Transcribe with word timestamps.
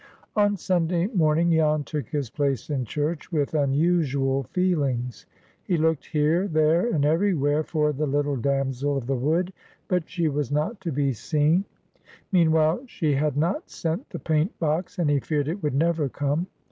ON 0.35 0.57
Sunday 0.57 1.05
morning 1.05 1.51
Jan 1.51 1.83
took 1.83 2.09
his 2.09 2.31
place 2.31 2.71
in 2.71 2.85
church 2.85 3.31
with 3.31 3.53
unusual 3.53 4.41
feelings. 4.41 5.27
He 5.63 5.77
looked 5.77 6.07
here, 6.07 6.47
there, 6.47 6.91
and 6.91 7.05
everywhere 7.05 7.63
for 7.63 7.93
the 7.93 8.07
little 8.07 8.35
damsel 8.35 8.97
of 8.97 9.05
the 9.05 9.13
wood, 9.15 9.53
but 9.87 10.09
she 10.09 10.27
was 10.27 10.51
not 10.51 10.81
to 10.81 10.91
be 10.91 11.13
seen. 11.13 11.65
Meanwhile 12.31 12.81
she 12.87 13.13
had 13.13 13.37
not 13.37 13.69
sent 13.69 14.09
the 14.09 14.17
paint 14.17 14.57
box, 14.57 14.97
and 14.97 15.07
he 15.07 15.19
feared 15.19 15.47
it 15.47 15.61
would 15.61 15.75
never 15.75 16.09
come. 16.09 16.47